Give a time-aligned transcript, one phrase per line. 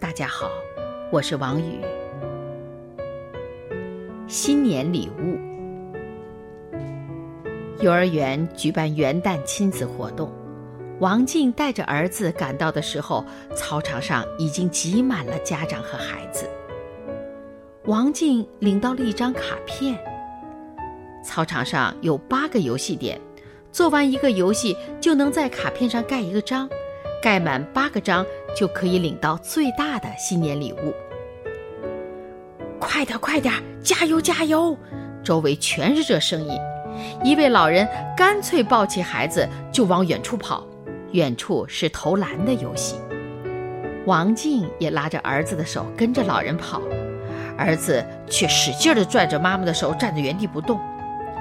[0.00, 0.48] 大家好，
[1.10, 1.80] 我是王宇。
[4.28, 5.36] 新年礼物，
[7.82, 10.32] 幼儿园举办元旦亲子活动，
[11.00, 13.24] 王静带着儿子赶到的时候，
[13.56, 16.48] 操场上已经挤满了家长和孩子。
[17.86, 19.98] 王静领到了一张卡片。
[21.24, 23.20] 操场上有八个游戏点，
[23.72, 26.70] 做完一个游戏就能在卡片上盖一个章，
[27.20, 28.24] 盖满八个章
[28.56, 30.94] 就可以领到最大的新年礼物。
[32.78, 33.52] 快点，快点，
[33.82, 34.76] 加油，加油！
[35.22, 36.58] 周围全是这声音。
[37.22, 37.86] 一位老人
[38.16, 40.66] 干脆抱起孩子就往远处跑，
[41.12, 42.96] 远处是投篮的游戏。
[44.06, 46.80] 王静也拉着儿子的手跟着老人跑。
[47.56, 50.80] 儿子却使劲地拽着妈妈的手，站在原地不动。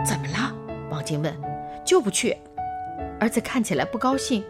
[0.06, 0.54] 怎么了？
[0.89, 1.34] 王静问。
[1.86, 2.36] 就不去。
[3.20, 4.44] 儿子看起来不高兴。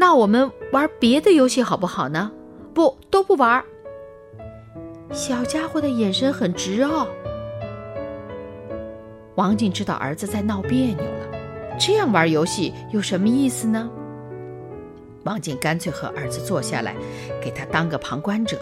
[0.00, 2.30] 那我们玩别的游戏好不好呢？
[2.72, 3.64] 不，都不玩。
[5.10, 7.08] 小家伙的眼神很直哦。
[9.34, 13.90] 王静知道儿子在闹别扭了，这样玩游戏有什么意思呢？
[15.24, 16.94] 王静干脆和儿子坐下来，
[17.42, 18.56] 给他当个旁观者。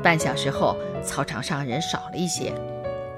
[0.00, 2.54] 半小时后，操场上人少了一些。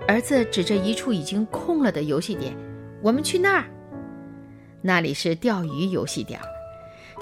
[0.08, 2.56] 儿子指着一处已经空了的游戏点
[3.04, 3.66] ：“我们去那儿。
[4.80, 6.41] 那里是钓鱼游戏点，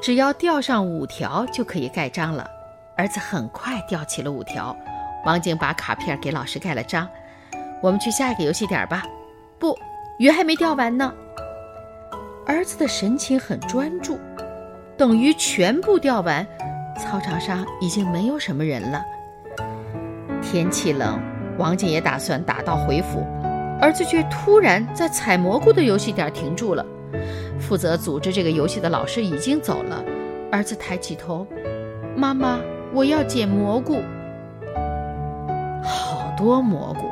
[0.00, 2.48] 只要钓上五条就可以盖章了。”
[2.96, 4.76] 儿子很快钓起了五条。
[5.24, 7.08] 王静把卡片给老师盖了章
[7.82, 9.02] ：“我们去下一个游戏点吧。
[9.58, 9.76] ”“不，
[10.18, 11.12] 鱼还没钓完呢。”
[12.46, 14.18] 儿子的神情很专注。
[14.96, 16.46] 等鱼全部钓完，
[16.98, 19.02] 操场上已经没有什么人了。
[20.42, 21.18] 天气冷，
[21.58, 23.26] 王静也打算打道回府，
[23.80, 26.84] 儿子却突然在采蘑菇的游戏点停住了。
[27.58, 30.04] 负责组织这个游戏的老师已经走了，
[30.50, 31.46] 儿子抬起头
[32.16, 32.60] ：“妈妈，
[32.92, 34.02] 我要捡蘑菇。”
[35.82, 37.06] 好多蘑菇，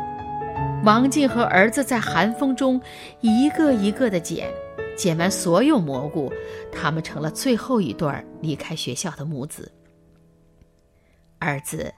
[0.84, 2.80] 王静和儿子在寒风中
[3.20, 4.50] 一个一个的捡，
[4.96, 6.32] 捡完所有蘑菇，
[6.72, 9.70] 他们成了最后一对离开学校的母子。
[11.38, 11.92] 儿子。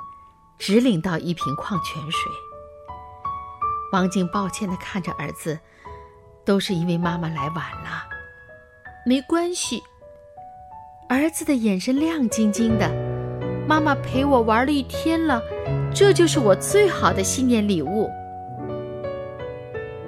[0.62, 2.31] 只领到一瓶矿泉水。
[3.93, 5.59] 王静抱歉地看着儿子，
[6.45, 8.09] 都是因为妈妈来晚了。
[9.05, 9.83] 没关系。
[11.09, 12.89] 儿子的眼神亮晶晶的，
[13.67, 15.43] 妈妈陪我玩了一天了，
[15.93, 18.09] 这就是我最好的新年礼物。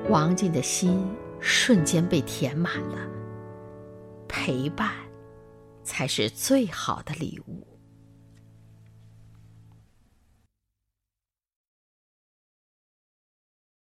[0.09, 1.05] 王静的心
[1.41, 2.99] 瞬间被填满了。
[4.29, 4.91] 陪伴，
[5.83, 7.67] 才是最好的礼物。